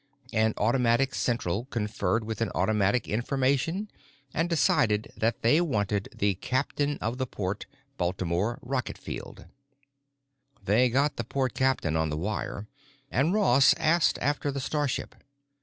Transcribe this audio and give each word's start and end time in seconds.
An 0.33 0.55
automatic 0.57 1.13
Central 1.13 1.65
conferred 1.65 2.23
with 2.23 2.41
an 2.41 2.49
automatic 2.55 3.07
Information 3.07 3.87
and 4.33 4.49
decided 4.49 5.11
that 5.15 5.43
they 5.43 5.61
wanted 5.61 6.09
the 6.15 6.33
Captain 6.33 6.97
of 6.99 7.19
the 7.19 7.27
Port, 7.27 7.67
Baltimore 7.97 8.57
Rocket 8.63 8.97
Field. 8.97 9.45
They 10.65 10.89
got 10.89 11.17
the 11.17 11.23
Port 11.23 11.53
Captain 11.53 11.95
on 11.95 12.09
the 12.09 12.17
wire 12.17 12.65
and 13.11 13.31
Ross 13.31 13.75
asked 13.77 14.17
after 14.23 14.49
the 14.49 14.59
starship. 14.59 15.13